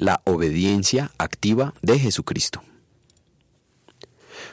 [0.00, 2.62] la obediencia activa de Jesucristo.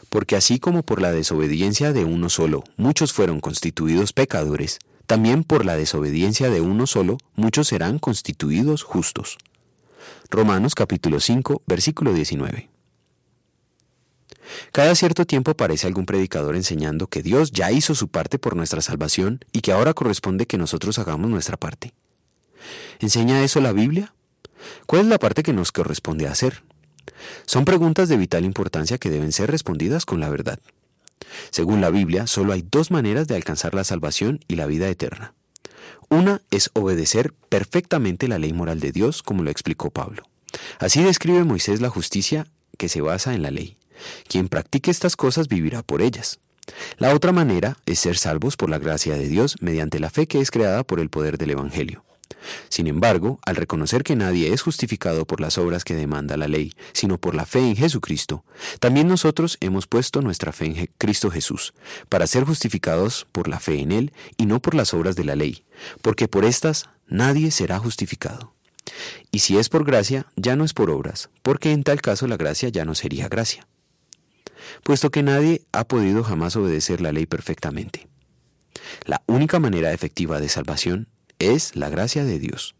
[0.09, 5.63] Porque así como por la desobediencia de uno solo muchos fueron constituidos pecadores, también por
[5.63, 9.37] la desobediencia de uno solo muchos serán constituidos justos.
[10.29, 12.69] Romanos capítulo 5, versículo 19.
[14.73, 18.81] Cada cierto tiempo aparece algún predicador enseñando que Dios ya hizo su parte por nuestra
[18.81, 21.93] salvación y que ahora corresponde que nosotros hagamos nuestra parte.
[22.99, 24.13] ¿Enseña eso la Biblia?
[24.85, 26.63] ¿Cuál es la parte que nos corresponde hacer?
[27.45, 30.59] Son preguntas de vital importancia que deben ser respondidas con la verdad.
[31.49, 35.33] Según la Biblia, solo hay dos maneras de alcanzar la salvación y la vida eterna.
[36.09, 40.23] Una es obedecer perfectamente la ley moral de Dios, como lo explicó Pablo.
[40.79, 43.77] Así describe Moisés la justicia que se basa en la ley.
[44.27, 46.39] Quien practique estas cosas vivirá por ellas.
[46.97, 50.39] La otra manera es ser salvos por la gracia de Dios mediante la fe que
[50.39, 52.03] es creada por el poder del Evangelio.
[52.69, 56.73] Sin embargo, al reconocer que nadie es justificado por las obras que demanda la ley,
[56.93, 58.43] sino por la fe en Jesucristo,
[58.79, 61.73] también nosotros hemos puesto nuestra fe en Cristo Jesús,
[62.09, 65.35] para ser justificados por la fe en Él y no por las obras de la
[65.35, 65.65] ley,
[66.01, 68.53] porque por estas nadie será justificado.
[69.31, 72.37] Y si es por gracia, ya no es por obras, porque en tal caso la
[72.37, 73.67] gracia ya no sería gracia,
[74.83, 78.07] puesto que nadie ha podido jamás obedecer la ley perfectamente.
[79.05, 81.07] La única manera efectiva de salvación
[81.39, 82.75] es la gracia de Dios.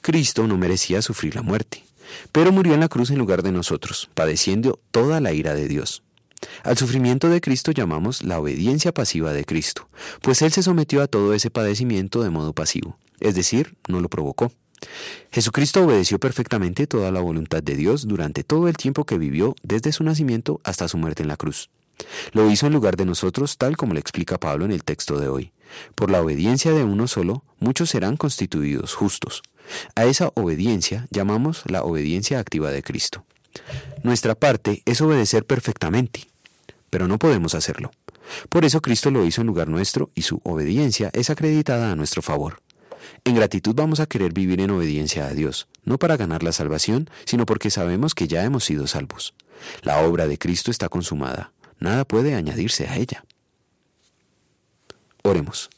[0.00, 1.84] Cristo no merecía sufrir la muerte,
[2.32, 6.02] pero murió en la cruz en lugar de nosotros, padeciendo toda la ira de Dios.
[6.64, 9.88] Al sufrimiento de Cristo llamamos la obediencia pasiva de Cristo,
[10.20, 14.08] pues Él se sometió a todo ese padecimiento de modo pasivo, es decir, no lo
[14.08, 14.52] provocó.
[15.30, 19.92] Jesucristo obedeció perfectamente toda la voluntad de Dios durante todo el tiempo que vivió desde
[19.92, 21.70] su nacimiento hasta su muerte en la cruz.
[22.32, 25.28] Lo hizo en lugar de nosotros, tal como le explica Pablo en el texto de
[25.28, 25.52] hoy.
[25.94, 29.42] Por la obediencia de uno solo, muchos serán constituidos justos.
[29.94, 33.24] A esa obediencia llamamos la obediencia activa de Cristo.
[34.02, 36.26] Nuestra parte es obedecer perfectamente,
[36.90, 37.90] pero no podemos hacerlo.
[38.48, 42.22] Por eso Cristo lo hizo en lugar nuestro y su obediencia es acreditada a nuestro
[42.22, 42.60] favor.
[43.24, 47.10] En gratitud vamos a querer vivir en obediencia a Dios, no para ganar la salvación,
[47.24, 49.34] sino porque sabemos que ya hemos sido salvos.
[49.82, 53.24] La obra de Cristo está consumada, nada puede añadirse a ella.
[55.22, 55.70] Oremos.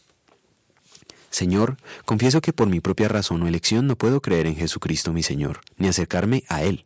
[1.31, 5.23] Señor, confieso que por mi propia razón o elección no puedo creer en Jesucristo mi
[5.23, 6.85] Señor, ni acercarme a Él,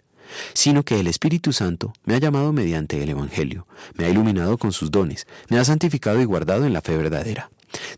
[0.54, 4.72] sino que el Espíritu Santo me ha llamado mediante el Evangelio, me ha iluminado con
[4.72, 7.50] sus dones, me ha santificado y guardado en la fe verdadera.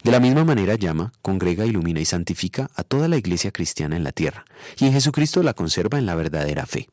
[0.02, 4.04] De la misma manera llama, congrega, ilumina y santifica a toda la iglesia cristiana en
[4.04, 4.44] la tierra,
[4.78, 6.88] y en Jesucristo la conserva en la verdadera fe.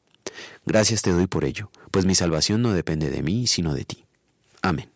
[0.65, 4.05] Gracias te doy por ello, pues mi salvación no depende de mí, sino de ti.
[4.61, 4.91] Amén.